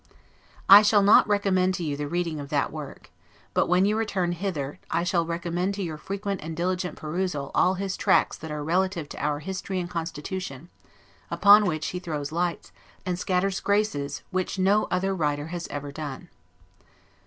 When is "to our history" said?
9.09-9.79